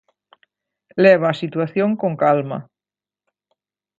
[1.03, 2.59] Leva a situación con calma.